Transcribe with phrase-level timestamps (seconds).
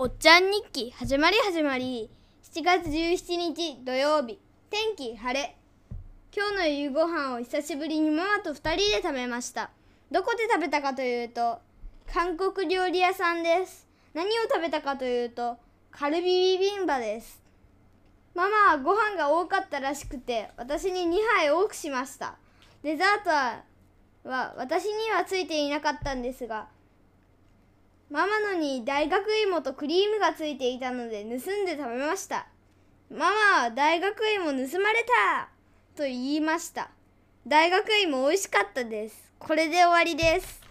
[0.00, 2.08] おっちゃん日記始まり始まり。
[2.54, 4.38] 7月17日土曜日。
[4.70, 5.56] 天気晴れ。
[6.32, 9.70] 今日の夕ご飯を久しぶりにママと2人で食べました。
[10.12, 11.58] どこで食べたかというと
[12.06, 13.88] 韓国料理屋さんです。
[14.14, 15.56] 何を食べたかというと
[15.90, 17.42] カルビビビンバです。
[18.36, 22.36] ママはご飯が多かったらしくて私に2杯多くしました。
[22.84, 26.68] デザートは私にはついていなかったんですが
[28.10, 32.46] ママのに大学芋とクリームがついていたので盗んで食べました。
[33.10, 35.48] ママは大学芋盗まれた！
[35.94, 36.90] と言いました。
[37.46, 39.32] 大学芋美味しかったです。
[39.38, 40.67] これで終わりです。